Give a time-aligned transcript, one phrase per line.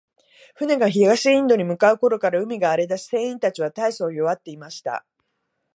[0.55, 5.05] 船が東インドに向う頃から、海が荒れだし、船員たちは大そう弱っていました。